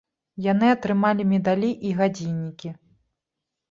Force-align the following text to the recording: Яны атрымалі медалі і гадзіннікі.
Яны 0.45 0.67
атрымалі 0.75 1.27
медалі 1.35 1.71
і 1.91 1.95
гадзіннікі. 2.03 2.77